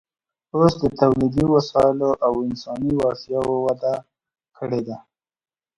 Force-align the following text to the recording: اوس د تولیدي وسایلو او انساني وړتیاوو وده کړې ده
اوس 0.55 0.73
د 0.81 0.83
تولیدي 0.99 1.45
وسایلو 1.55 2.09
او 2.25 2.33
انساني 2.45 2.91
وړتیاوو 2.97 3.55
وده 3.65 3.93
کړې 4.57 4.81
ده 4.87 4.97